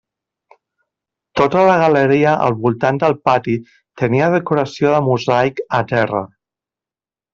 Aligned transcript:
Tota 1.41 1.65
la 1.67 1.75
galeria 1.81 2.31
al 2.45 2.57
voltant 2.63 2.97
del 3.03 3.15
pati 3.29 3.59
tenia 4.03 4.31
decoració 4.37 4.95
de 4.95 5.03
mosaic 5.11 5.63
a 5.83 5.83
terra. 5.93 6.23